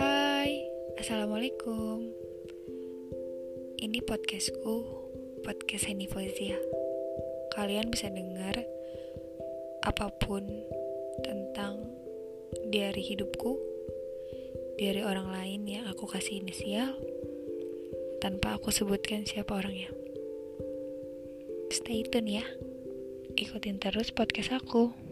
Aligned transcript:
Hai, 0.00 0.64
Assalamualaikum. 0.96 2.08
Ini 3.76 4.00
podcastku, 4.08 4.76
podcast 5.44 5.84
Henny 5.84 6.08
Fozia 6.08 6.56
Kalian 7.52 7.92
bisa 7.92 8.08
dengar 8.08 8.64
apa 9.84 10.08
pun 10.16 10.48
tentang 11.20 11.84
diary 12.72 13.04
hidupku 13.04 13.60
Dari 14.80 15.04
orang 15.04 15.28
lain 15.28 15.68
yang 15.68 15.84
aku 15.92 16.08
kasih 16.08 16.40
inisial 16.40 16.96
Tanpa 18.24 18.56
aku 18.56 18.72
sebutkan 18.72 19.28
siapa 19.28 19.52
orangnya. 19.52 19.92
Stay 21.68 22.08
tune 22.08 22.40
ya. 22.40 22.46
Ikutin 23.36 23.76
terus 23.76 24.16
podcast 24.16 24.56
aku. 24.56 25.07